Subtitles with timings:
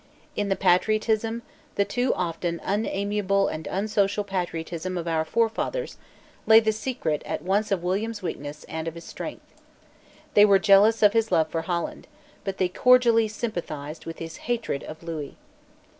[0.35, 1.43] In the patriotism,
[1.75, 5.97] the too often unamiable and unsocial patriotism of our forefathers,
[6.47, 9.53] lay the secret at once of William's weakness and of his strength.
[10.33, 12.07] They were jealous of his love for Holland;
[12.43, 15.33] but they cordially sympathized with his hatred of Lewis.